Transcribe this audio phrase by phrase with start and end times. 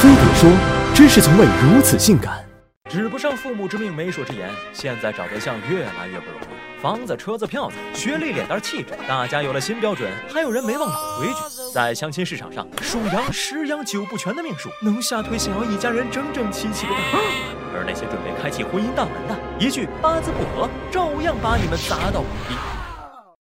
[0.00, 0.48] 非得说
[0.94, 2.44] ：“知识从未如此性感。”
[2.88, 4.48] 指不上父母之命，媒妁之言。
[4.72, 11.34] 现在找对象越来越不容易，房子、车子、票子、学历、脸蛋、气质，大家有了新标准，还有人没忘老规矩。
[11.74, 17.18] 在相亲市场上，属羊、十羊九不全的命数，能吓退想要一家人整整齐齐的大
[17.74, 22.54] 而那些准备开启婚姻大门的，一句八字不合，照样把你们砸到谷底。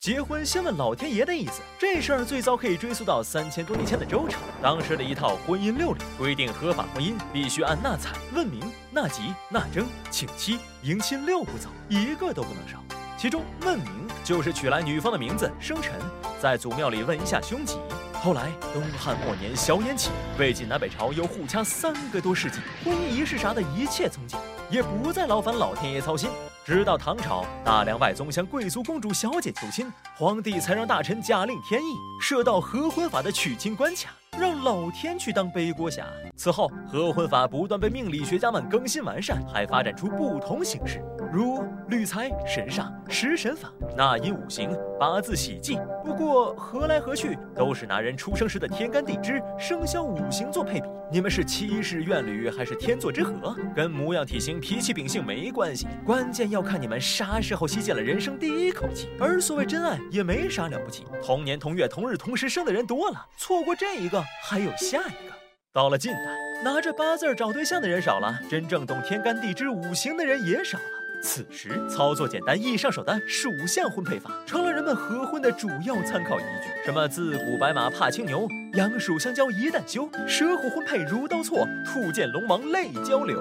[0.00, 4.38] 结婚先问老天爷的意思，这事儿最早可以追溯到三千多年前的周朝。
[4.62, 12.82] 当时的一套婚姻六礼规定，合法婚姻必须按纳采、问名、纳吉、纳征、请妻、迎亲六步走，一个都不能少。
[13.18, 15.92] 其中问名就是取来女方的名字、生辰，
[16.40, 17.76] 在祖庙里问一下凶吉。
[18.14, 24.40] 后来东汉末年硝烟起，魏晋南北朝又互掐三个多世纪，婚姻仪式啥的一切从简，
[24.70, 26.30] 也不再劳烦老天爷操心。
[26.64, 36.06] 直到唐朝，大梁外宗向贵族公主小姐求亲，皇帝才让大臣假令天意，设到合婚法的娶亲关卡，让老天去当背锅侠。
[36.36, 45.76] 此后，合婚法不断被命理学家们更新完善，还发展出不同形式，如律财、神煞、食神法、纳音五行、八字喜忌。
[46.04, 50.88] 不过合来合去，都是拿人出生时的天干地支、生肖五行做配比。
[51.10, 59.08] 你们是七世怨侣还是天作之合，跟模样、体型、 脾气、秉性没关系，关键要看你们啥时候吸进了人生第一口气。
[59.18, 65.34] 而所谓真爱也没啥了不起，同年同月同日同时生的人多了，错过这一个还有下一个。
[65.72, 66.20] 到了近代，
[66.64, 70.84] 拿着八字找对象的人少了，真正懂天干地支五行的人也少了。
[71.22, 76.84] 此时，操作简单易上手的属相婚配法成了人们合婚的主要参考依据。
[76.84, 83.40] 什么自古白马怕青牛，羊鼠相交一旦休，蛇虎婚配如刀错，兔见龙王泪交流，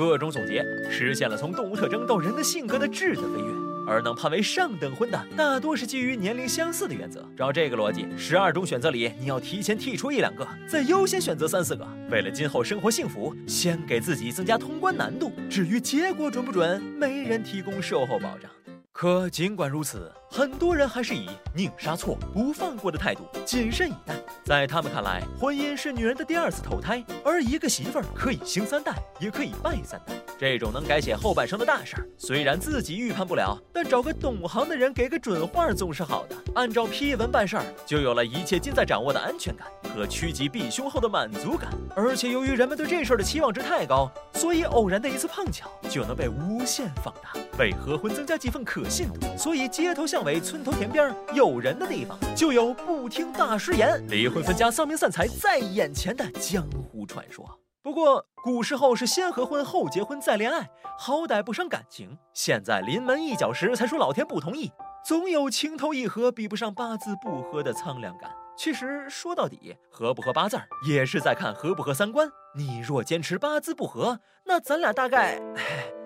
[0.00, 3.54] 各种总结实现了从动物特征到人的性格的质的飞跃。
[3.86, 7.22] 而能判为上等婚的，大多是基于年龄相似的原则。
[7.36, 11.86] 照这个逻辑，十二种选择里，你要提前剔出一两个，再优先选择三四个。
[12.10, 15.32] 为了今后生活幸福，先给自己增加通关难度。
[15.50, 18.50] 至于结果准不准，没人提供售后保障。
[18.92, 24.14] 可尽管如此，很多人还是以宁杀错不放过的态度谨慎以待。
[24.44, 30.14] 在他们看来，婚姻是女人的第二次投胎，而一个媳妇儿可以兴三代，也可以败三代。
[30.38, 36.36] 这种能改写后半生的大事儿，虽然自己预判不了，但找个懂行的人给个准话总是好的。
[36.54, 41.70] 按照批文办事儿，就有了一切尽在掌握的安全感和趋吉避凶后的满足感。
[41.96, 49.26] 而且由于人们对这事儿的期望值太高，所以偶然的一次碰巧就能被无限放大，为合婚增加几分可信度。
[49.36, 57.58] 所以街头巷为、村头田边有人的地方，就有不听大师言，离婚分家、丧命散财在眼前的江湖传说。
[57.82, 62.18] 不过，古时候是先合婚后结婚再恋爱，好歹不伤感情。
[62.34, 64.70] 现在临门一脚时才说老天不同意，
[65.02, 68.30] 总有情投意合比不上八字不合的苍凉感。
[68.54, 72.28] 其实说到底，合不合八字儿也是在看合不合三观。
[72.54, 75.40] 你若坚持八字不合，那咱俩大概，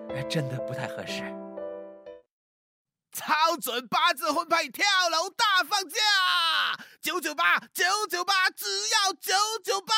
[0.09, 1.23] 唉，真的不太合适。
[3.15, 5.97] 超准八字婚配跳楼大放价，
[7.01, 9.33] 九九八九九八，只要九
[9.63, 9.95] 九八。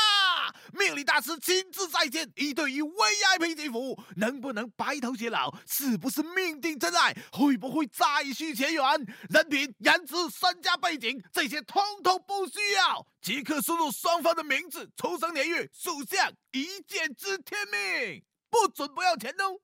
[0.74, 5.52] 命理大师亲自在线，一对一 VIP 接服，能不能白头偕老？
[5.68, 7.16] 是不是命定真爱？
[7.32, 8.84] 会不会再续前缘？
[9.32, 19.60] 人品、颜值、身家背景，这些通通不需要，即刻输入双方的名字、出生年月、属相，一键知天命，不准不要钱哦。